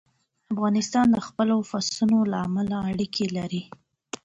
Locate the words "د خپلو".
1.11-1.55